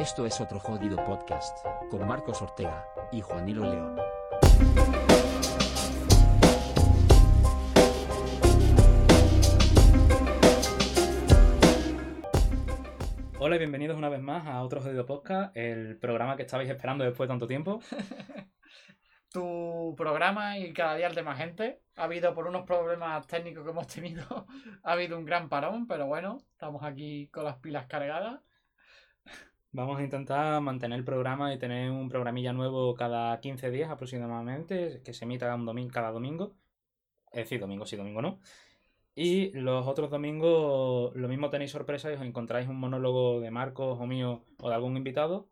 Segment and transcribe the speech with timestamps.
[0.00, 1.58] Esto es otro jodido podcast,
[1.90, 4.00] con Marcos Ortega y Juanilo León.
[13.38, 17.04] Hola y bienvenidos una vez más a otro jodido podcast, el programa que estabais esperando
[17.04, 17.80] después de tanto tiempo.
[19.30, 21.82] tu programa y cada día el de más gente.
[21.96, 24.46] Ha habido por unos problemas técnicos que hemos tenido,
[24.82, 28.40] ha habido un gran parón, pero bueno, estamos aquí con las pilas cargadas.
[29.72, 35.00] Vamos a intentar mantener el programa y tener un programilla nuevo cada 15 días aproximadamente,
[35.04, 36.56] que se emita un domingo, cada domingo.
[37.30, 38.40] Es decir, domingo sí, domingo no.
[39.14, 43.98] Y los otros domingos lo mismo tenéis sorpresa y os encontráis un monólogo de Marcos
[44.00, 45.48] o mío o de algún invitado.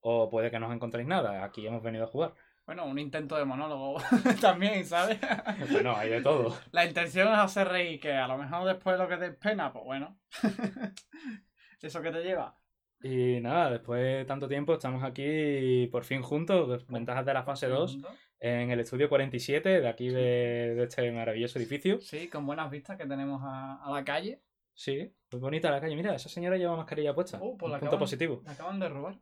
[0.00, 1.44] O puede que no os encontréis nada.
[1.44, 2.34] Aquí hemos venido a jugar.
[2.64, 4.00] Bueno, un intento de monólogo
[4.40, 5.18] también, ¿sabes?
[5.72, 6.56] bueno, hay de todo.
[6.70, 9.84] La intención es hacer reír, que a lo mejor después lo que te pena, pues
[9.84, 10.18] bueno.
[11.82, 12.57] Eso que te lleva.
[13.02, 17.68] Y nada, después de tanto tiempo estamos aquí por fin juntos, ventajas de la fase
[17.68, 17.98] 2,
[18.40, 22.00] en el estudio 47 de aquí de, este maravilloso edificio.
[22.00, 24.42] Sí, con buenas vistas que tenemos a, la calle.
[24.74, 25.96] Sí, muy bonita la calle.
[25.96, 27.38] Mira, esa señora lleva mascarilla puesta.
[27.40, 28.42] Uh, pues punto positivo.
[28.44, 29.18] La acaban de robar.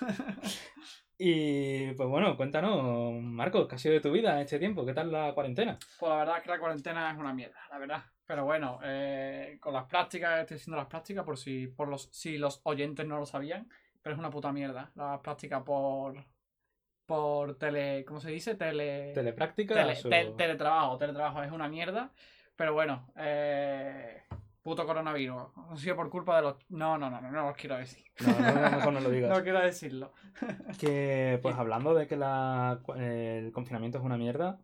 [1.18, 4.84] y pues bueno, cuéntanos, Marcos, ¿qué ha sido de tu vida en este tiempo?
[4.84, 5.78] ¿Qué tal la cuarentena?
[5.98, 8.02] Pues la verdad es que la cuarentena es una mierda, la verdad.
[8.28, 12.36] Pero bueno, eh, con las prácticas, estoy haciendo las prácticas por si, por los, si
[12.36, 13.66] los oyentes no lo sabían,
[14.02, 14.92] pero es una puta mierda.
[14.96, 16.14] Las prácticas por,
[17.06, 18.54] por tele, ¿cómo se dice?
[18.54, 19.12] Tele...
[19.14, 19.74] Telepráctica.
[20.36, 22.12] teletrabajo, teletrabajo es una mierda.
[22.54, 24.24] Pero bueno, eh,
[24.60, 25.44] puto coronavirus.
[25.70, 26.56] Ha sido por culpa de los...
[26.68, 28.04] No, no, no, no, no los quiero decir.
[28.20, 29.30] No, no, mejor no lo digas.
[29.38, 30.12] no quiero decirlo.
[30.78, 34.58] que, pues hablando de que la, el confinamiento es una mierda,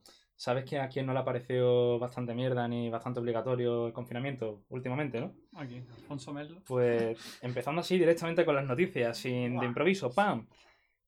[0.45, 4.61] ¿Sabes que a quien no le ha parecido bastante mierda ni bastante obligatorio el confinamiento
[4.69, 5.33] últimamente, no?
[5.55, 6.61] Aquí, Alfonso Merlo.
[6.67, 10.47] Pues empezando así directamente con las noticias, sin de improviso, ¡pam!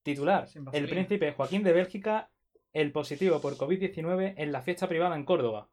[0.02, 2.30] Titular, el príncipe Joaquín de Bélgica,
[2.72, 5.68] el positivo por COVID-19 en la fiesta privada en Córdoba.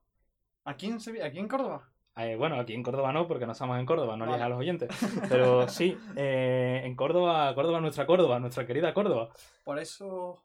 [0.66, 1.90] ¿Aquí en, ¿Aquí en Córdoba?
[2.18, 4.44] Eh, bueno, aquí en Córdoba no, porque no estamos en Córdoba, no vale.
[4.44, 4.90] a los oyentes.
[5.30, 9.30] Pero sí, eh, en Córdoba, Córdoba, nuestra Córdoba, nuestra querida Córdoba.
[9.64, 10.44] Por eso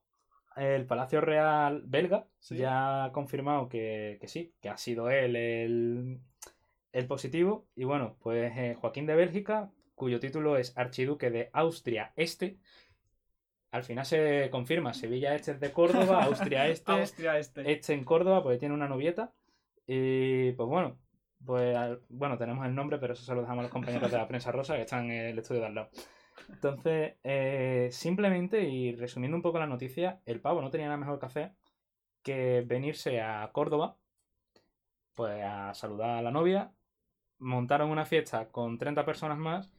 [0.59, 7.67] el Palacio Real belga ya ha confirmado que, sí, que ha sido él el, positivo.
[7.75, 12.59] Y bueno, pues eh, Joaquín de Bélgica, cuyo título es Archiduque de Austria Este.
[13.71, 17.71] Al final se confirma, Sevilla Este es de Córdoba, Austria Este, Austria este.
[17.71, 19.33] este en Córdoba, porque tiene una novieta.
[19.87, 20.99] Y pues bueno,
[21.45, 24.29] pues bueno, tenemos el nombre, pero eso se lo dejamos a los compañeros de la
[24.29, 25.91] prensa rosa que están en el estudio de al lado.
[26.49, 31.19] Entonces, eh, simplemente, y resumiendo un poco la noticia, el pavo no tenía nada mejor
[31.19, 31.53] que hacer
[32.23, 33.97] que venirse a Córdoba,
[35.15, 36.73] pues a saludar a la novia,
[37.39, 39.71] montaron una fiesta con 30 personas más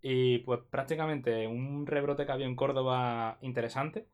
[0.00, 4.06] y pues prácticamente un rebrote que había en Córdoba interesante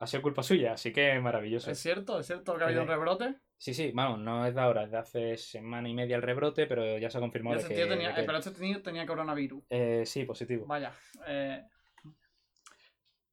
[0.00, 1.70] ha sido culpa suya, así que maravilloso.
[1.70, 2.20] ¿Es cierto?
[2.20, 3.36] ¿Es cierto que ha habido un rebrote?
[3.56, 6.66] Sí, sí, vamos, no es de ahora, es de hace semana y media el rebrote,
[6.66, 9.64] pero ya se ha confirmado que, tenía, Pero este tío tenía coronavirus.
[9.68, 10.66] Eh, sí, positivo.
[10.66, 10.92] Vaya.
[11.26, 11.64] Eh...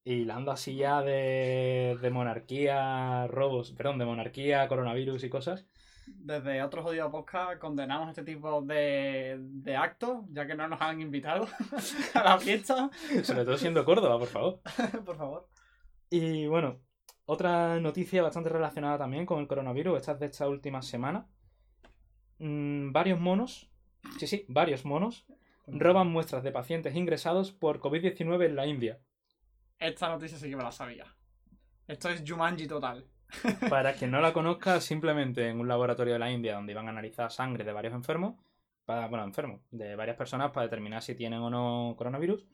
[0.04, 5.66] Y hablando así ya de, de monarquía, robos, perdón, de monarquía, coronavirus y cosas.
[6.08, 11.02] Desde otro jodido podcast condenamos este tipo de, de actos, ya que no nos han
[11.02, 11.48] invitado
[12.14, 12.92] a la fiesta.
[13.24, 14.60] Sobre todo siendo Córdoba, por favor.
[15.06, 15.48] por favor.
[16.10, 16.80] Y bueno,
[17.26, 21.28] otra noticia bastante relacionada también con el coronavirus, esta es de esta última semana.
[22.40, 23.72] Mm, varios monos,
[24.20, 25.26] sí, sí, varios monos,
[25.68, 29.00] roban muestras de pacientes ingresados por COVID-19 en la India.
[29.80, 31.06] Esta noticia sí que me la sabía.
[31.88, 33.06] Esto es Jumanji total.
[33.70, 36.92] Para quien no la conozca, simplemente en un laboratorio de la India donde iban a
[36.92, 38.36] analizar sangre de varios enfermos,
[38.86, 42.46] para, bueno, enfermos, de varias personas para determinar si tienen o no coronavirus,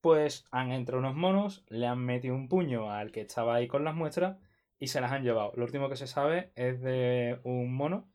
[0.00, 3.84] pues han entrado unos monos, le han metido un puño al que estaba ahí con
[3.84, 4.38] las muestras
[4.78, 5.52] y se las han llevado.
[5.56, 8.08] Lo último que se sabe es de un mono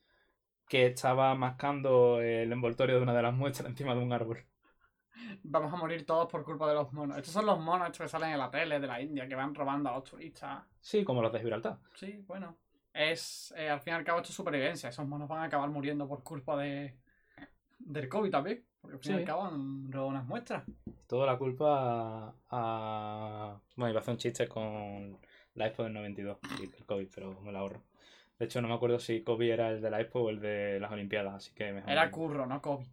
[0.68, 4.46] que estaba mascando el envoltorio de una de las muestras encima de un árbol.
[5.44, 7.18] Vamos a morir todos por culpa de los monos.
[7.18, 9.54] Estos son los monos estos que salen en la tele de la India, que van
[9.54, 10.64] robando a los turistas.
[10.82, 11.78] Sí, como los de Gibraltar.
[11.96, 12.58] Sí, bueno.
[12.94, 14.90] Es, eh, al fin y al cabo, esto es supervivencia.
[14.90, 16.98] Esos monos van a acabar muriendo por culpa de
[17.86, 18.66] del COVID también.
[18.84, 20.66] Porque al fin y al cabo han robado unas muestras.
[21.08, 25.18] Toda la culpa a, Bueno, iba a hacer un chiste con
[25.56, 27.82] la Expo del 92 y el COVID, pero me la ahorro.
[28.38, 30.82] De hecho, no me acuerdo si COVID era el de la Expo o el de
[30.82, 31.90] las Olimpiadas, así que mejor.
[31.90, 32.86] Era Curro, no COVID.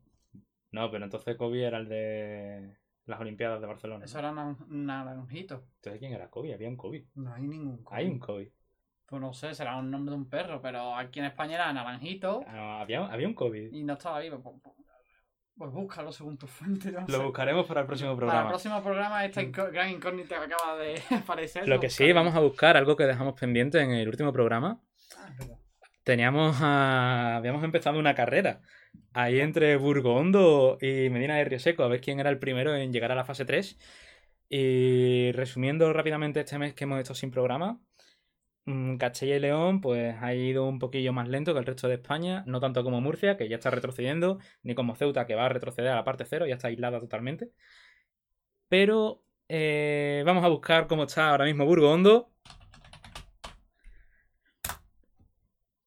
[0.71, 2.77] No, pero entonces COVID era el de
[3.07, 4.05] las Olimpiadas de Barcelona.
[4.05, 4.33] Eso era
[4.69, 5.65] naranjito.
[5.77, 6.53] Entonces, ¿quién era COVID?
[6.53, 7.05] Había un COVID.
[7.17, 7.97] No hay ningún COVID.
[7.99, 8.49] Hay un COVID.
[9.07, 12.45] Pues no sé, será un nombre de un perro, pero aquí en España era naranjito.
[12.47, 13.73] Ah, había, había un COVID.
[13.73, 14.41] Y no estaba vivo.
[15.57, 16.91] Pues búscalo según tu fuente.
[16.91, 17.25] no Lo sé.
[17.25, 18.49] buscaremos para el próximo Para el programa.
[18.49, 20.95] próximo programa, esta inco- gran incógnita que acaba de
[21.25, 21.69] aparecer.
[21.69, 24.81] Lo que sí, vamos a buscar algo que dejamos pendiente en el último programa.
[25.19, 25.29] Ah.
[26.03, 27.37] Teníamos a...
[27.37, 28.63] Habíamos empezado una carrera
[29.13, 32.91] ahí entre Burgondo y Medina de Río Seco, a ver quién era el primero en
[32.93, 33.79] llegar a la fase 3.
[34.49, 37.81] Y resumiendo rápidamente este mes que hemos estado sin programa, mm,
[38.99, 42.45] Castilla y León pues ha ido un poquillo más lento que el resto de España,
[42.47, 45.93] no tanto como Murcia, que ya está retrocediendo, ni como Ceuta, que va a retroceder
[45.93, 47.51] a la parte cero, ya está aislada totalmente.
[48.69, 52.31] Pero eh, vamos a buscar cómo está ahora mismo Burgondo.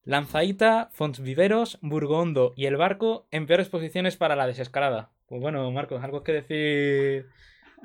[0.05, 5.11] Lanzaíta, Fontsviveros, Burgondo y el barco en peores posiciones para la desescalada.
[5.27, 7.29] Pues bueno, Marcos, ¿algo que decir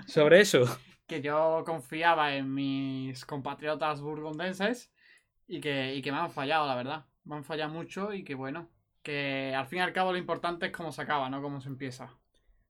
[0.07, 0.65] sobre eso?
[1.09, 4.93] Que yo confiaba en mis compatriotas burgondenses
[5.49, 7.07] y que, y que me han fallado, la verdad.
[7.25, 8.69] Me han fallado mucho y que bueno,
[9.03, 11.69] que al fin y al cabo lo importante es cómo se acaba, no cómo se
[11.69, 12.15] empieza.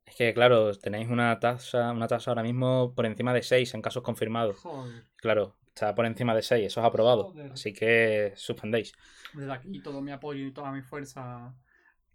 [0.06, 3.82] Es que, claro, tenéis una tasa, una tasa ahora mismo por encima de 6 en
[3.82, 4.56] casos confirmados.
[4.56, 5.05] Joder.
[5.17, 7.25] Claro, está por encima de 6, eso es aprobado.
[7.25, 7.52] Joder.
[7.52, 8.94] Así que suspendéis.
[9.35, 11.55] Desde aquí todo mi apoyo y toda mi fuerza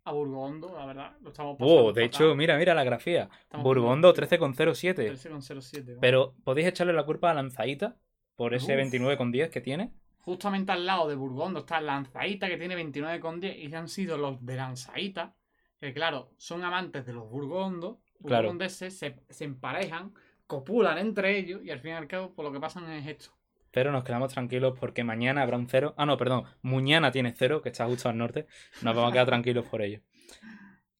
[0.05, 1.11] a Burgondo, la verdad.
[1.21, 2.03] Lo estamos pasando Oh, de fatal.
[2.27, 3.29] hecho, mira, mira la grafía.
[3.41, 5.07] Estamos Burgondo muy- 13,07.
[5.07, 5.97] 13,07.
[6.01, 7.95] Pero podéis echarle la culpa a Lanzaíta
[8.35, 8.77] por ese Uf.
[8.79, 9.93] 29,10 que tiene.
[10.19, 14.55] Justamente al lado de Burgondo está Lanzaíta, que tiene 29,10, y han sido los de
[14.55, 15.35] Lanzaíta,
[15.79, 18.43] que claro, son amantes de los Burgondos, Claro.
[18.43, 20.13] burgondeses, se, se emparejan,
[20.47, 23.31] copulan entre ellos, y al fin y al cabo, por lo que pasan es esto.
[23.73, 25.95] Pero nos quedamos tranquilos porque mañana habrá un cero.
[25.97, 26.43] Ah, no, perdón.
[26.61, 28.45] Muñana tiene cero, que está justo al norte.
[28.83, 29.99] Nos vamos a quedar tranquilos por ello.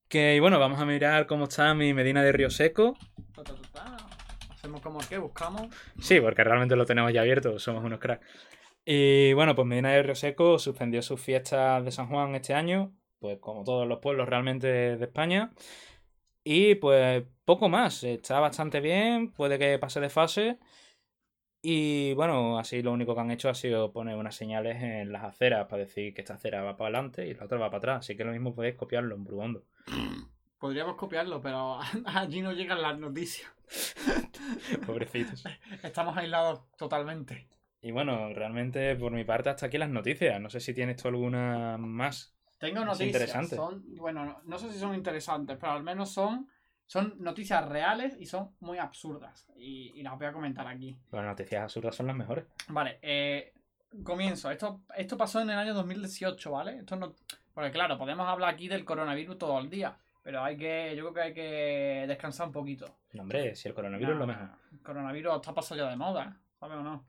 [0.07, 2.97] Que y bueno, vamos a mirar cómo está mi Medina de Río Seco.
[4.49, 5.67] Hacemos como que buscamos.
[6.01, 8.25] Sí, porque realmente lo tenemos ya abierto, somos unos cracks.
[8.83, 12.91] Y bueno, pues Medina de Río Seco suspendió sus fiestas de San Juan este año,
[13.19, 14.67] pues como todos los pueblos realmente
[14.97, 15.51] de España.
[16.43, 20.57] Y pues poco más, está bastante bien, puede que pase de fase.
[21.65, 25.23] Y bueno, así lo único que han hecho ha sido poner unas señales en las
[25.23, 27.99] aceras para decir que esta acera va para adelante y la otra va para atrás.
[27.99, 29.63] Así que lo mismo podéis copiarlo en Burgondo.
[30.59, 33.49] Podríamos copiarlo, pero allí no llegan las noticias.
[34.85, 35.45] Pobrecitos.
[35.83, 37.47] Estamos aislados totalmente.
[37.81, 40.41] Y bueno, realmente por mi parte hasta aquí las noticias.
[40.41, 42.35] No sé si tienes tú alguna más.
[42.57, 43.49] Tengo noticias.
[43.49, 46.49] Son, bueno, no, no sé si son interesantes, pero al menos son,
[46.93, 49.47] son noticias reales y son muy absurdas.
[49.55, 50.95] Y, y las voy a comentar aquí.
[51.11, 52.45] Las noticias absurdas son las mejores.
[52.67, 53.51] Vale, eh,
[54.03, 54.51] comienzo.
[54.51, 56.77] Esto, esto pasó en el año 2018, ¿vale?
[56.77, 57.15] Esto no.
[57.51, 59.97] Porque claro, podemos hablar aquí del coronavirus todo el día.
[60.21, 60.93] Pero hay que.
[60.95, 62.85] Yo creo que hay que descansar un poquito.
[63.13, 64.57] No, hombre, si el coronavirus es lo Nah, mejor.
[64.73, 67.07] El coronavirus está pasado ya de moda, ¿sabes o no?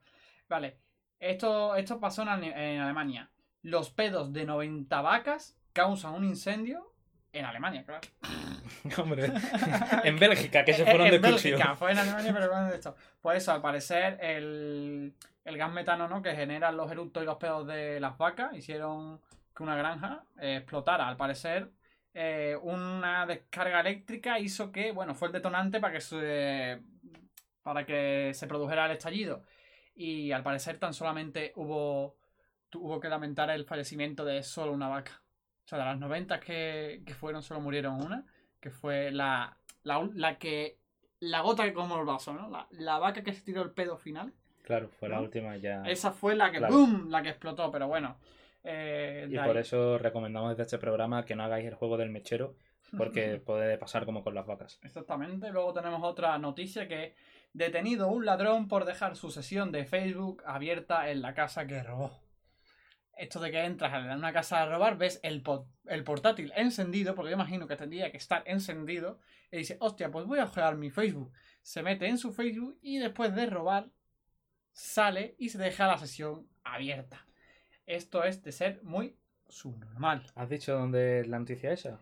[0.49, 0.79] Vale,
[1.21, 3.31] esto, esto pasó en Alemania.
[3.61, 6.94] Los pedos de 90 vacas causan un incendio
[7.35, 8.01] en Alemania, claro.
[9.03, 9.31] Hombre,
[10.05, 11.23] en Bélgica, que se fueron de en.
[11.23, 12.97] Bélgica, fue en Alemania, pero bueno, de esto.
[13.21, 15.15] Pues eso, al parecer, el,
[15.45, 16.23] el gas metano, ¿no?
[16.23, 19.21] Que generan los eructos y los pedos de las vacas, hicieron
[19.55, 21.09] que una granja eh, explotara.
[21.09, 21.71] Al parecer,
[22.15, 26.81] eh, una descarga eléctrica hizo que, bueno, fue el detonante para que se,
[27.63, 29.43] para que se produjera el estallido.
[29.97, 32.17] Y al parecer tan solamente hubo,
[32.71, 35.24] tuvo que lamentar el fallecimiento de solo una vaca.
[35.65, 38.25] O sea, de las 90 que, que fueron, solo murieron una,
[38.61, 40.79] que fue la, la, la que...
[41.21, 42.51] La gota que como el vaso, ¿no?
[42.51, 44.35] La, la vaca que se tiró el pedo final.
[44.63, 45.83] Claro, fue la última ya.
[45.85, 46.75] Esa fue la que, Claro.
[46.75, 47.09] ¡boom!
[47.11, 48.19] La que explotó, pero bueno.
[48.63, 52.11] eh, Y por ahí- eso recomendamos desde este programa que no hagáis el juego del
[52.11, 52.57] mechero,
[52.97, 54.79] porque puede pasar como con las vacas.
[54.83, 55.51] Exactamente.
[55.51, 57.15] Luego tenemos otra noticia que
[57.55, 62.11] detenido un ladrón por dejar su sesión de Facebook abierta en la casa que robó.
[63.17, 67.15] Esto de que entras en una casa a robar, ves el, po- el portátil encendido,
[67.15, 69.19] porque yo imagino que tendría que estar encendido,
[69.51, 71.33] y dice, hostia, pues voy a jugar mi Facebook.
[71.63, 73.89] Se mete en su Facebook y después de robar,
[74.73, 77.27] sale y se deja la sesión abierta.
[77.87, 79.17] Esto es de ser muy
[79.49, 80.27] subnormal.
[80.35, 82.01] ¿Has dicho dónde es la noticia esa?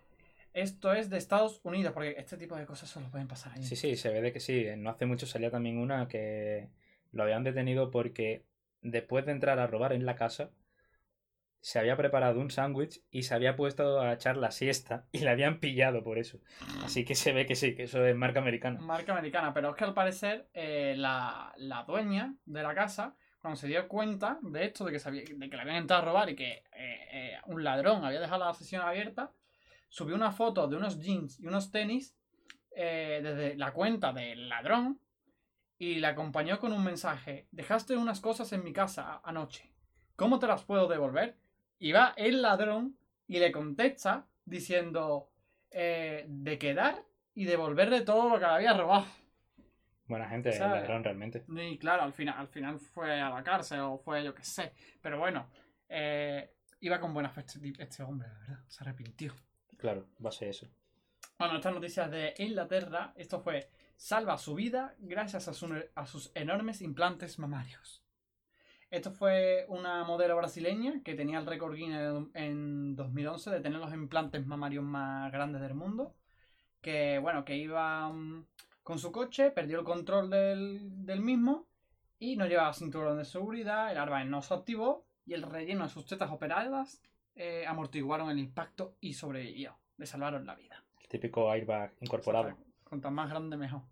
[0.54, 3.62] Esto es de Estados Unidos, porque este tipo de cosas solo pueden pasar ahí.
[3.62, 4.66] Sí, sí, se ve de que sí.
[4.76, 6.68] No hace mucho salía también una que
[7.10, 8.44] lo habían detenido porque
[8.82, 10.50] después de entrar a robar en la casa,
[11.62, 15.30] se había preparado un sándwich y se había puesto a echar la siesta y le
[15.30, 16.40] habían pillado por eso.
[16.84, 18.80] Así que se ve que sí, que eso es marca americana.
[18.80, 23.56] Marca americana, pero es que al parecer eh, la, la dueña de la casa, cuando
[23.58, 26.04] se dio cuenta de esto, de que, se había- de que le habían entrado a
[26.04, 26.64] robar y que eh,
[27.12, 29.32] eh, un ladrón había dejado la sesión abierta,
[29.88, 32.16] subió una foto de unos jeans y unos tenis
[32.74, 34.98] desde la cuenta del ladrón
[35.78, 37.46] y le acompañó con un mensaje.
[37.50, 39.70] Dejaste unas cosas en mi casa anoche.
[40.16, 41.36] ¿Cómo te las puedo devolver?
[41.82, 42.96] Y va el ladrón
[43.26, 45.28] y le contesta diciendo,
[45.72, 47.02] eh, de quedar
[47.34, 49.04] y devolverle todo lo que le había robado.
[50.06, 50.82] Buena gente, el ¿Sabes?
[50.82, 51.44] ladrón realmente.
[51.48, 54.72] Y claro, al final, al final fue a la cárcel o fue yo qué sé.
[55.00, 55.48] Pero bueno,
[55.88, 58.64] eh, iba con buena fe este, este hombre, la verdad.
[58.68, 59.34] Se arrepintió.
[59.76, 60.68] Claro, va a ser eso.
[61.36, 66.30] Bueno, estas noticias de Inglaterra, esto fue salva su vida gracias a, su- a sus
[66.36, 68.01] enormes implantes mamarios.
[68.92, 73.94] Esto fue una modelo brasileña que tenía el récord Guinness en 2011 de tener los
[73.94, 76.14] implantes mamarios más grandes del mundo.
[76.82, 78.44] Que bueno, que iba mm,
[78.82, 81.66] con su coche, perdió el control del, del mismo
[82.18, 85.90] y no llevaba cinturón de seguridad, el airbag no se activó y el relleno de
[85.90, 87.00] sus tetas operadas
[87.34, 89.74] eh, amortiguaron el impacto y sobrevivió.
[89.96, 90.84] Le salvaron la vida.
[91.00, 92.58] El típico airbag incorporado.
[92.84, 93.84] Cuanto más grande, mejor.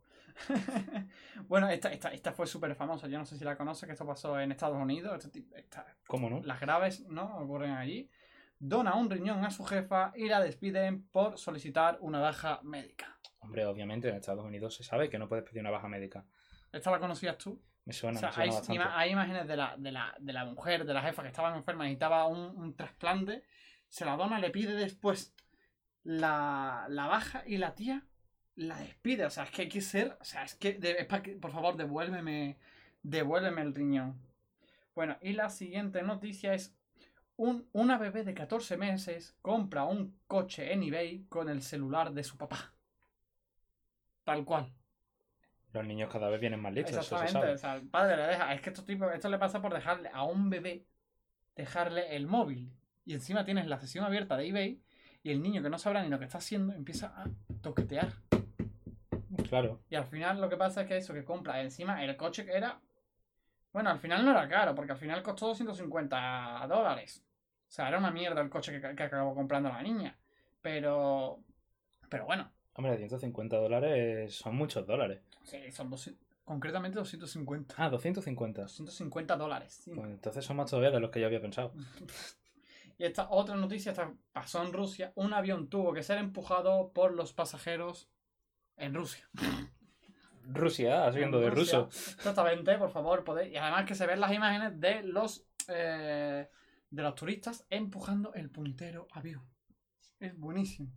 [1.49, 3.09] bueno, esta, esta, esta fue súper famosa.
[3.09, 5.25] Yo no sé si la conoces, que esto pasó en Estados Unidos.
[5.25, 6.41] Este esta- ¿Cómo no?
[6.43, 7.37] las graves, ¿no?
[7.39, 8.11] Ocurren allí.
[8.59, 13.19] Dona un riñón a su jefa y la despiden por solicitar una baja médica.
[13.39, 16.27] Hombre, obviamente en Estados Unidos se sabe que no puedes pedir una baja médica.
[16.71, 17.63] ¿Esta la conocías tú?
[17.87, 18.83] Me suena, O sea, me suena hay, bastante.
[18.83, 21.57] ima- hay imágenes de la, de, la, de la mujer, de la jefa que estaba
[21.57, 23.45] enferma, necesitaba un, un trasplante.
[23.89, 25.35] Se la dona, le pide después
[26.03, 28.05] la, la baja y la tía
[28.67, 29.25] la despide.
[29.26, 30.17] O sea, es que hay que ser.
[30.21, 30.75] O sea, es que.
[30.75, 32.57] de- es que- por favor, devuélveme.
[33.02, 34.21] Devuélveme el riñón.
[34.95, 36.75] Bueno, y la siguiente noticia es.
[37.37, 42.23] Un, una bebé de 14 meses compra un coche en eBay con el celular de
[42.23, 42.75] su papá.
[44.25, 44.71] Tal cual.
[45.73, 47.52] Los niños cada vez vienen más listos, eso se sabe.
[47.52, 48.52] o sea, el padre le deja.
[48.52, 50.85] Es que estos tipos, esto le pasa por dejarle a un bebé,
[51.57, 52.73] dejarle el móvil.
[53.07, 54.83] Y encima tienes la sesión abierta de eBay
[55.23, 57.25] y el niño que no sabrá ni lo que está haciendo empieza a
[57.62, 58.12] toquetear.
[59.50, 59.80] Claro.
[59.90, 62.52] Y al final lo que pasa es que eso que compra encima el coche que
[62.57, 62.80] era.
[63.73, 67.23] Bueno, al final no era caro, porque al final costó 250 dólares.
[67.69, 70.16] O sea, era una mierda el coche que, que acabó comprando la niña.
[70.62, 71.40] Pero.
[72.09, 75.21] Pero bueno, Hombre, 150 dólares son muchos dólares.
[75.42, 77.75] sí, son 200 concretamente 250.
[77.76, 78.62] Ah, 250.
[78.62, 79.83] 250 dólares.
[79.85, 79.92] sí.
[79.95, 81.73] Pues entonces son más todavía de los que yo había pensado.
[82.99, 85.12] Y esta otra noticia esta pasó en Rusia.
[85.14, 88.11] Un avión tuvo que ser empujado por los pasajeros
[88.81, 89.29] en Rusia.
[90.53, 91.81] Rusia, haciendo de Rusia.
[91.81, 92.13] ruso.
[92.17, 93.53] Exactamente, por favor, podéis.
[93.53, 96.49] Y además que se ven las imágenes de los eh,
[96.91, 99.43] de los turistas empujando el puntero avión.
[100.19, 100.91] Es buenísimo.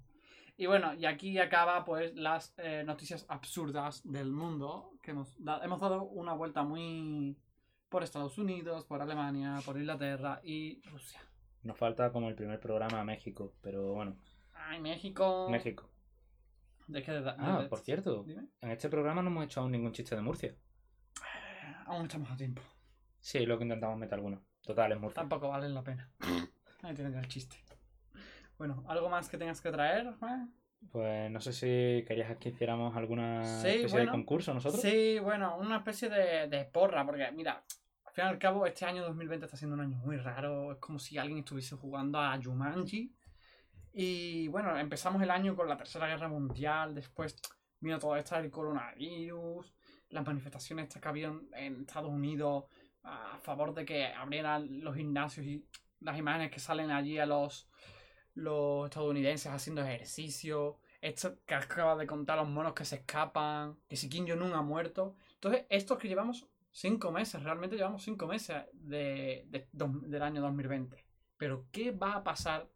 [0.58, 4.92] Y bueno, y aquí acaba pues las eh, noticias absurdas del mundo.
[5.04, 7.38] Que hemos, da- hemos dado una vuelta muy
[7.90, 11.20] por Estados Unidos, por Alemania, por Inglaterra y Rusia.
[11.62, 14.18] Nos falta como el primer programa a México, pero bueno,
[14.54, 15.48] Ay, México.
[15.50, 15.90] México.
[17.38, 18.48] Ah, por cierto, Dime.
[18.62, 20.50] en este programa no hemos hecho aún ningún chiste de Murcia.
[20.50, 22.62] Eh, Aún estamos a tiempo.
[23.20, 24.44] Sí, lo que intentamos meter alguno.
[24.62, 25.22] Total, es Murcia.
[25.22, 26.10] Tampoco valen la pena.
[26.84, 27.58] Ahí tienen el chiste.
[28.58, 30.13] Bueno, ¿algo más que tengas que traer?
[30.20, 30.54] Juan?
[30.92, 34.06] Pues no sé si querías que hiciéramos alguna Sí, especie bueno.
[34.06, 34.82] de concurso nosotros.
[34.82, 37.63] Sí, bueno, una especie de, de porra, porque mira,
[38.06, 40.78] al fin y al cabo este año 2020 está siendo un año muy raro, es
[40.80, 43.16] como si alguien estuviese jugando a Jumanji.
[43.94, 47.36] Y bueno, empezamos el año con la Tercera Guerra Mundial, después
[47.80, 49.74] vino todo esto del coronavirus,
[50.10, 52.66] las manifestaciones que habían en Estados Unidos
[53.04, 55.66] a favor de que abrieran los gimnasios y
[56.00, 57.70] las imágenes que salen allí a los,
[58.36, 63.96] los estadounidenses haciendo ejercicio, esto que acaba de contar los monos que se escapan, que
[63.98, 65.16] si Kim Jong-un ha muerto.
[65.36, 71.06] Entonces, estos que llevamos cinco meses, realmente llevamos cinco meses de, de- del año 2020.
[71.38, 72.70] Pero, ¿qué va a pasar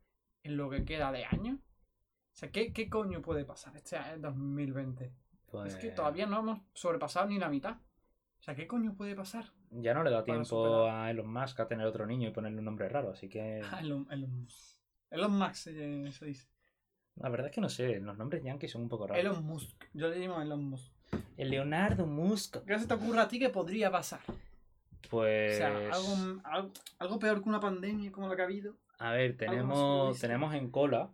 [0.48, 1.56] en lo que queda de año?
[1.56, 5.12] O sea, ¿qué, qué coño puede pasar este año 2020?
[5.52, 7.78] Pues Es que todavía no hemos sobrepasado ni la mitad.
[8.40, 9.46] O sea, ¿qué coño puede pasar?
[9.72, 11.06] Ya no le da tiempo superar.
[11.06, 13.80] a Elon Musk a tener otro niño y ponerle un nombre raro, así que Ah,
[13.80, 14.48] Elon, Elon,
[15.10, 16.48] Elon Musk se, se dice.
[17.16, 19.20] la verdad es que no sé, los nombres yankees son un poco raros.
[19.24, 19.86] Elon Musk.
[19.94, 20.92] Yo le llamo Elon Musk.
[21.38, 22.64] El Leonardo Musk.
[22.66, 24.22] ¿Qué se te ocurre a ti que podría pasar?
[25.10, 28.76] Pues O sea, algo, algo, algo peor que una pandemia como la que ha habido.
[29.00, 31.12] A ver, tenemos tenemos en cola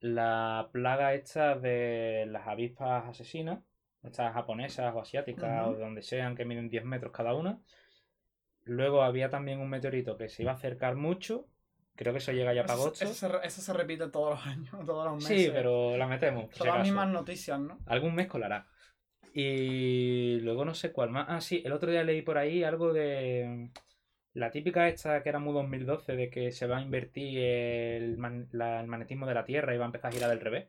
[0.00, 3.60] la plaga esta de las avispas asesinas,
[4.02, 7.58] estas japonesas o asiáticas o de donde sean que miden 10 metros cada una.
[8.64, 11.46] Luego había también un meteorito que se iba a acercar mucho.
[11.96, 13.04] Creo que eso llega ya para agosto.
[13.04, 15.46] eso se, re- eso se repite todos los años, todos los meses.
[15.46, 16.54] Sí, pero la metemos.
[16.54, 17.78] Son las mismas noticias, ¿no?
[17.86, 18.66] Algún mes colará.
[19.34, 21.26] Y luego no sé cuál más.
[21.28, 23.70] Ah, sí, el otro día leí por ahí algo de.
[24.34, 28.48] La típica esta que era muy 2012 de que se va a invertir el, man-
[28.52, 30.68] la- el magnetismo de la Tierra y va a empezar a girar del revés.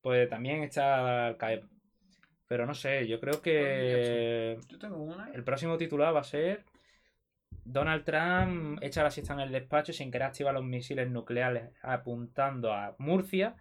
[0.00, 1.64] Pues también está al caer.
[2.48, 5.30] Pero no sé, yo creo que Yo tengo una.
[5.34, 6.64] el próximo titular va a ser
[7.64, 12.72] Donald Trump echa la siesta en el despacho sin querer activar los misiles nucleares apuntando
[12.72, 13.56] a Murcia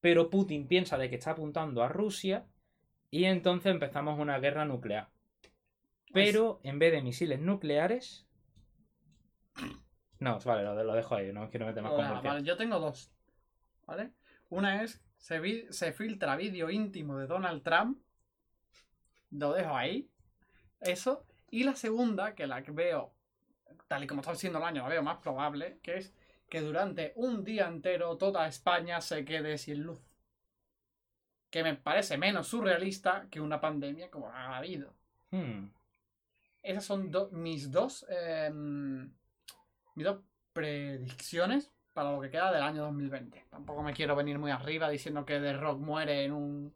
[0.00, 2.46] pero Putin piensa de que está apuntando a Rusia
[3.10, 5.08] y entonces empezamos una guerra nuclear.
[6.12, 8.27] Pero en vez de misiles nucleares...
[10.20, 13.10] No, vale, lo, lo dejo ahí, no quiero meter más Hola, vale, yo tengo dos.
[13.86, 14.12] ¿Vale?
[14.50, 17.98] Una es, se, vi- se filtra vídeo íntimo de Donald Trump.
[19.30, 20.08] Lo dejo ahí.
[20.80, 21.24] Eso.
[21.50, 23.12] Y la segunda, que la que veo,
[23.86, 26.12] tal y como está siendo el año, la veo más probable, que es
[26.48, 30.00] que durante un día entero toda España se quede sin luz.
[31.50, 34.94] Que me parece menos surrealista que una pandemia como ha habido.
[35.30, 35.68] Hmm.
[36.62, 39.10] Esas son do- mis dos em,
[39.98, 40.20] mis dos
[40.52, 43.46] predicciones para lo que queda del año 2020.
[43.50, 46.74] Tampoco me quiero venir muy arriba diciendo que The Rock muere en un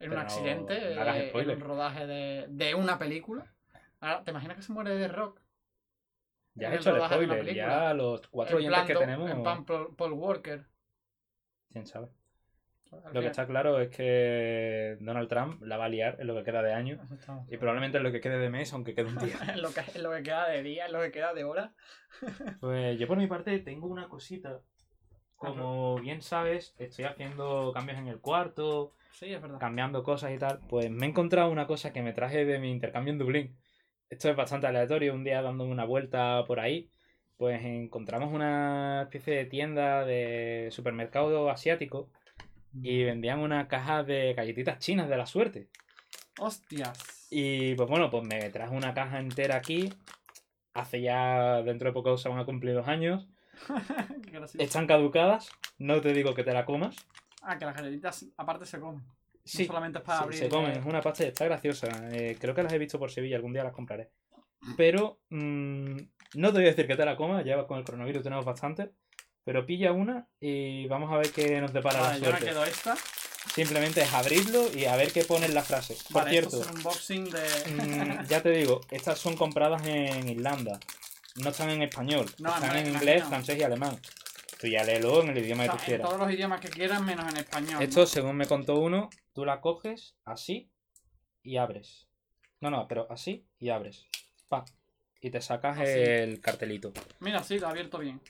[0.00, 3.54] en Pero un accidente, no eh, en un rodaje de, de una película.
[4.00, 5.40] Ahora, ¿te imaginas que se muere The Rock?
[6.54, 9.30] Ya he hecho el spoiler, ya los cuatro En oyentes que tenemos...
[9.30, 10.64] En plan Paul Walker.
[11.70, 12.08] ¿Quién sabe?
[13.12, 16.44] Lo que está claro es que Donald Trump la va a liar en lo que
[16.44, 16.98] queda de año
[17.48, 19.36] y probablemente en lo que quede de mes, aunque quede un día.
[19.48, 21.72] en, lo que, en lo que queda de día, en lo que queda de hora.
[22.60, 24.60] Pues yo por mi parte tengo una cosita.
[25.36, 29.58] Como bien sabes, estoy haciendo cambios en el cuarto, Sí, es verdad.
[29.58, 30.60] cambiando cosas y tal.
[30.68, 33.56] Pues me he encontrado una cosa que me traje de mi intercambio en Dublín.
[34.08, 35.12] Esto es bastante aleatorio.
[35.14, 36.90] Un día dando una vuelta por ahí,
[37.36, 42.10] pues encontramos una especie de tienda de supermercado asiático
[42.82, 45.68] y vendían una caja de galletitas chinas de la suerte.
[46.38, 47.26] Hostias.
[47.30, 49.92] Y pues bueno, pues me traje una caja entera aquí.
[50.74, 53.28] Hace ya, dentro de poco se van a cumplir dos años.
[54.58, 55.50] Están caducadas.
[55.78, 56.96] No te digo que te la comas.
[57.42, 59.02] Ah, que las galletitas aparte se comen.
[59.44, 60.38] Sí, No solamente es para sí, abrir.
[60.38, 60.72] se comen.
[60.72, 61.88] eh, Es una pasta y está graciosa.
[62.12, 63.36] Eh, creo que las he visto por Sevilla.
[63.36, 64.10] Algún día las compraré.
[64.76, 65.96] Pero mm,
[66.36, 67.44] no te voy a decir que te la comas.
[67.44, 68.90] Ya con el coronavirus tenemos bastante.
[69.44, 72.46] Pero pilla una y vamos a ver qué nos depara Vale, la yo me suerte.
[72.46, 72.96] quedo esta.
[73.54, 75.96] Simplemente es abrirlo y a ver qué pone en la frase.
[76.10, 78.22] Por Vale, esto cierto, es un unboxing de.
[78.22, 80.80] Mm, ya te digo, estas son compradas en Irlanda.
[81.36, 82.26] No están en español.
[82.38, 84.00] No, están en inglés, francés y alemán.
[84.58, 86.06] Tú ya léelo en el idioma O que tú en quieras.
[86.08, 87.82] todos los idiomas que quieran, menos en español.
[87.82, 90.70] Esto, según me contó uno, tú la coges así
[91.42, 92.08] y abres.
[92.60, 94.06] No, no, pero así y abres.
[94.48, 94.64] Pa.
[95.20, 95.90] Y te sacas Así.
[95.90, 96.92] el cartelito.
[97.20, 98.20] Mira, sí, lo ha abierto bien.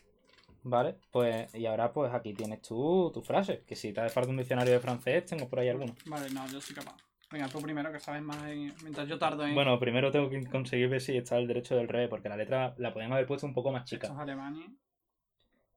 [0.65, 0.97] ¿Vale?
[1.11, 3.63] Pues, y ahora pues aquí tienes tú tu frase.
[3.67, 5.95] Que si te hace falta un diccionario de francés, tengo por ahí alguno.
[6.07, 6.97] Vale, no, yo soy capaz.
[7.31, 9.55] Venga, tú primero que sabes más en- mientras yo tardo en.
[9.55, 12.75] Bueno, primero tengo que conseguir ver si está el derecho del revés, porque la letra
[12.79, 14.07] la podían haber puesto un poco más chica.
[14.07, 14.67] Esto es Alemania.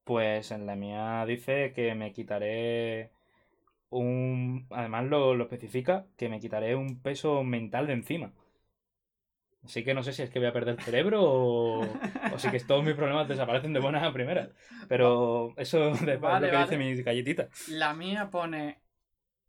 [0.03, 3.11] Pues en la mía dice que me quitaré
[3.89, 4.67] un...
[4.69, 8.31] Además lo, lo especifica, que me quitaré un peso mental de encima.
[9.67, 11.81] Así que no sé si es que voy a perder el cerebro o,
[12.33, 14.49] o si que todos mis problemas desaparecen de buenas a primeras.
[14.87, 16.57] Pero eso de- es lo que vale.
[16.57, 17.49] dice mi galletita.
[17.69, 18.81] La mía pone.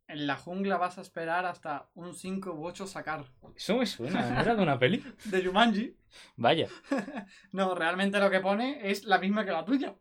[0.09, 3.23] En la jungla vas a esperar hasta un 5 u 8 sacar.
[3.55, 5.03] Eso me suena, ¿no era de una peli?
[5.25, 5.95] De Jumanji.
[6.35, 6.67] Vaya,
[7.51, 9.95] No, realmente lo que pone es la misma que la tuya.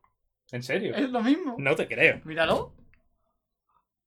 [0.51, 0.95] ¿en serio?
[0.97, 1.57] Es lo mismo.
[1.59, 2.23] No te creo.
[2.25, 2.75] Míralo.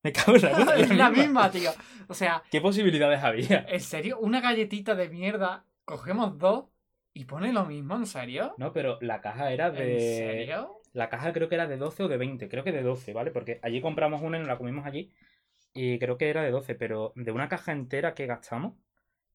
[0.03, 0.75] Me cago en la puta.
[0.77, 1.69] es la misma, tío.
[2.07, 3.63] O sea, ¿Qué posibilidades había?
[3.69, 4.17] ¿en serio?
[4.19, 5.63] Una galletita de mierda.
[5.91, 6.67] Cogemos dos
[7.13, 8.55] y pone lo mismo, ¿en serio?
[8.57, 9.93] No, pero la caja era de...
[9.93, 10.77] ¿En serio?
[10.93, 13.31] La caja creo que era de 12 o de 20, creo que de 12, ¿vale?
[13.31, 15.11] Porque allí compramos una y nos la comimos allí
[15.73, 18.75] y creo que era de 12, pero de una caja entera que gastamos,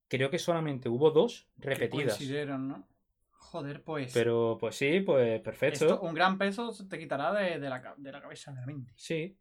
[0.09, 2.17] creo que solamente hubo dos repetidas.
[2.17, 2.89] coincidieron, ¿no?
[3.33, 4.15] Joder, pues.
[4.15, 5.85] Pero pues sí, pues perfecto.
[5.85, 8.93] esto, un gran peso te quitará de, de la, de la cabeza, de la mente.
[8.97, 9.37] Sí,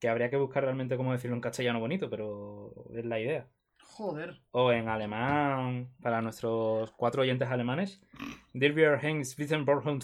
[0.00, 3.48] que habría que buscar realmente cómo decirlo en castellano bonito, pero es la idea.
[3.98, 4.40] Joder.
[4.52, 8.00] O en alemán, para nuestros cuatro oyentes alemanes,
[8.54, 9.36] Der wir Hengst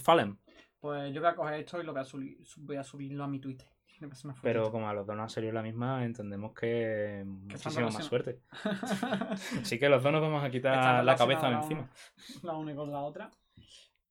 [0.01, 0.37] fallen.
[0.81, 3.29] Pues yo voy a coger esto y lo voy a, subir, voy a subirlo a
[3.29, 3.69] mi Twitter.
[4.43, 8.41] Pero como a los dos nos ha salido la misma, entendemos que muchísima más suerte.
[9.63, 11.89] Así que los dos nos vamos a quitar la cabeza de encima.
[12.43, 13.31] La una con la otra.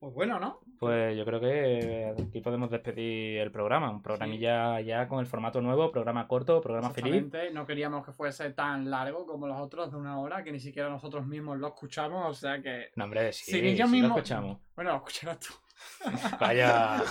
[0.03, 0.59] Pues bueno, ¿no?
[0.79, 3.89] Pues yo creo que aquí podemos despedir el programa.
[3.89, 7.23] Un programilla ya con el formato nuevo, programa corto, programa feliz.
[7.53, 10.89] No queríamos que fuese tan largo como los otros de una hora, que ni siquiera
[10.89, 12.89] nosotros mismos lo escuchamos, o sea que.
[12.97, 14.57] No, hombre, sí, yo sí mismo- lo escuchamos.
[14.75, 15.53] Bueno, lo escucharás tú.
[16.39, 17.01] Vaya.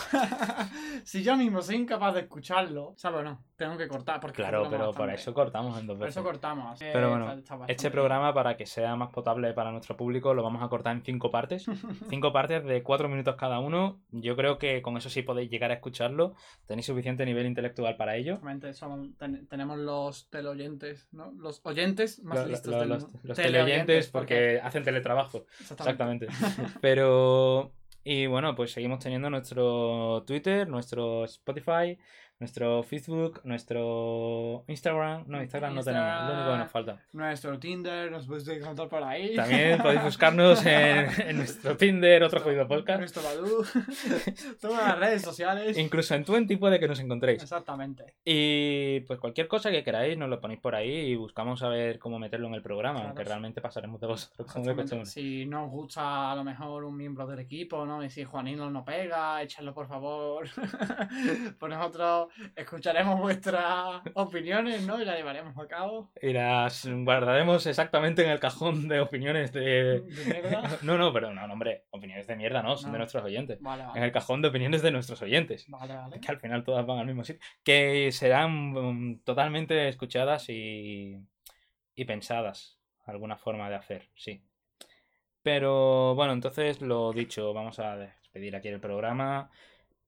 [1.04, 3.42] si yo mismo soy incapaz de escucharlo, ¿sabes no?
[3.56, 5.14] Tengo que cortar porque Claro, pero por bastante.
[5.14, 6.16] eso cortamos en dos Por veces.
[6.16, 6.78] eso cortamos.
[6.78, 9.96] que Pero bueno, está- está bastante Este programa, para que sea más potable para nuestro
[9.96, 11.66] público, lo vamos a cortar en cinco partes.
[12.10, 14.00] Cinco partes de cuatro minutos cada uno.
[14.10, 16.34] Yo creo que con eso sí podéis llegar a escucharlo.
[16.66, 18.32] Tenéis suficiente nivel intelectual para ello.
[18.32, 21.30] Exactamente, somos- ten- tenemos los teleoyentes, ¿no?
[21.32, 23.20] Los oyentes más Lo- listos lo- del los, mundo.
[23.22, 25.44] los Teleoyentes, teleoyentes porque hacen teletrabajo.
[25.60, 26.26] Exactamente.
[26.26, 26.78] Exactamente.
[26.80, 27.72] Pero.
[28.04, 31.96] Y bueno, pues seguimos teniendo nuestro Twitter, nuestro Spotify,
[32.42, 35.24] nuestro Facebook, nuestro Instagram.
[35.28, 36.98] No, Instagram no tenemos, lo único que nos falta.
[37.12, 39.36] Nuestro Tinder, nos podéis encontrar por ahí.
[39.36, 42.98] También podéis buscarnos en, en nuestro Tinder, otro jodido podcast.
[42.98, 43.62] Nuestro Badoo.
[44.60, 45.78] Todas las redes sociales.
[45.78, 47.42] Incluso en Twenty puede que nos encontréis.
[47.42, 48.14] Exactamente.
[48.24, 52.00] Y pues cualquier cosa que queráis nos lo ponéis por ahí y buscamos a ver
[52.00, 53.08] cómo meterlo en el programa, Claro.
[53.08, 55.04] aunque realmente pasaremos de vosotros como.
[55.04, 58.02] Si no os gusta a lo mejor un miembro del equipo, ¿no?
[58.04, 60.48] Y si Juanino no pega, echadlo por favor.
[61.58, 65.00] pues nosotros escucharemos vuestras opiniones, ¿no?
[65.00, 66.10] Y las llevaremos a cabo.
[66.20, 70.00] Y las guardaremos exactamente en el cajón de opiniones de...
[70.00, 70.62] De mierda.
[70.82, 72.92] No, no, pero no, hombre, opiniones de mierda, no, son No.
[72.92, 73.60] de nuestros oyentes.
[73.60, 75.66] Vale, En el cajón de opiniones de nuestros oyentes.
[75.68, 76.20] Vale, vale.
[76.20, 77.40] Que al final todas van al mismo sitio.
[77.62, 81.16] Que serán mm, totalmente escuchadas y,
[81.94, 82.78] y pensadas.
[83.06, 84.44] Alguna forma de hacer, sí.
[85.42, 89.50] Pero bueno, entonces lo dicho, vamos a despedir aquí el programa.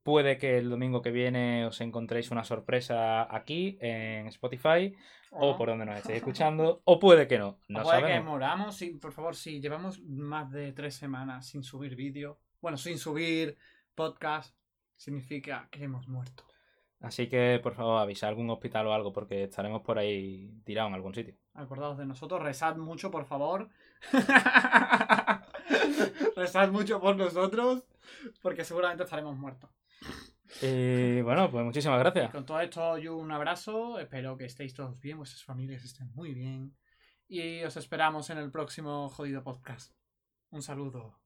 [0.04, 4.94] Puede que el domingo que viene os encontréis una sorpresa aquí en Spotify
[5.30, 8.30] o por donde nos estéis escuchando, o puede que no, no O puede que sabemos.
[8.30, 12.98] moramos, sí, por favor, si llevamos más de tres semanas sin subir vídeo, bueno, sin
[12.98, 13.56] subir
[13.94, 14.54] podcast,
[14.94, 16.44] significa que hemos muerto.
[17.00, 20.90] Así que por favor avisa a algún hospital o algo porque estaremos por ahí tirados
[20.90, 21.34] en algún sitio.
[21.54, 23.68] Acordaos de nosotros, rezad mucho, por favor.
[26.36, 27.84] rezad mucho por nosotros,
[28.42, 29.70] porque seguramente estaremos muertos.
[30.62, 32.30] Y bueno, pues muchísimas gracias.
[32.30, 36.32] Con todo esto, yo un abrazo, espero que estéis todos bien, vuestras familias estén muy
[36.32, 36.76] bien.
[37.26, 39.92] Y os esperamos en el próximo jodido podcast.
[40.50, 41.18] Un saludo.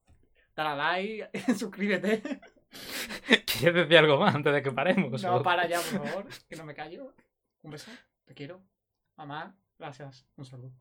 [0.55, 2.23] Dale a like, suscríbete.
[3.47, 5.23] ¿Quieres decir algo más antes de que paremos?
[5.23, 7.15] No, para ya, por favor, que no me callo.
[7.63, 7.91] Un beso,
[8.25, 8.63] te quiero.
[9.17, 10.27] Mamá, gracias.
[10.37, 10.73] Un saludo.